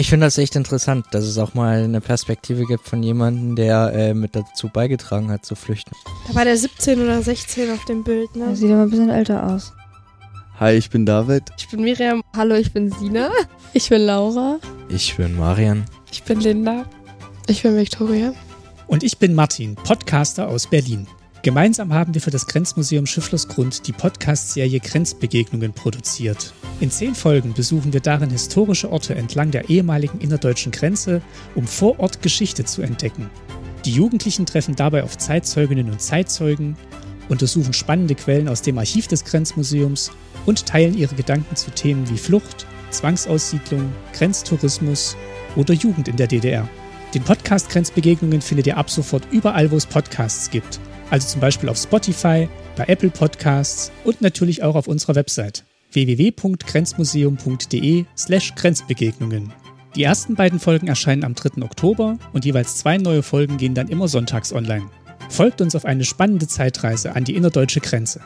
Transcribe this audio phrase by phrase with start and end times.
[0.00, 3.92] Ich finde das echt interessant, dass es auch mal eine Perspektive gibt von jemandem, der
[3.92, 5.90] äh, mit dazu beigetragen hat, zu flüchten.
[6.28, 8.44] Da war der 17 oder 16 auf dem Bild, ne?
[8.44, 9.72] Er sieht aber ein bisschen älter aus.
[10.60, 11.42] Hi, ich bin David.
[11.58, 12.22] Ich bin Miriam.
[12.36, 13.32] Hallo, ich bin Sina.
[13.72, 14.60] Ich bin Laura.
[14.88, 15.84] Ich bin Marian.
[16.12, 16.84] Ich bin Linda.
[17.48, 18.32] Ich bin Victoria.
[18.86, 21.08] Und ich bin Martin, Podcaster aus Berlin.
[21.42, 26.52] Gemeinsam haben wir für das Grenzmuseum Schifflersgrund die Podcast-Serie Grenzbegegnungen produziert.
[26.80, 31.22] In zehn Folgen besuchen wir darin historische Orte entlang der ehemaligen innerdeutschen Grenze,
[31.56, 33.30] um vor Ort Geschichte zu entdecken.
[33.84, 36.76] Die Jugendlichen treffen dabei auf Zeitzeuginnen und Zeitzeugen,
[37.28, 40.12] untersuchen spannende Quellen aus dem Archiv des Grenzmuseums
[40.46, 45.16] und teilen ihre Gedanken zu Themen wie Flucht, Zwangsaussiedlung, Grenztourismus
[45.56, 46.68] oder Jugend in der DDR.
[47.12, 50.78] Den Podcast Grenzbegegnungen findet ihr ab sofort überall, wo es Podcasts gibt
[51.10, 58.54] also zum Beispiel auf Spotify, bei Apple Podcasts und natürlich auch auf unserer Website www.grenzmuseum.de/slash
[58.54, 59.52] Grenzbegegnungen.
[59.96, 61.62] Die ersten beiden Folgen erscheinen am 3.
[61.62, 64.90] Oktober und jeweils zwei neue Folgen gehen dann immer sonntags online.
[65.28, 68.20] Folgt uns auf eine spannende Zeitreise an die innerdeutsche Grenze.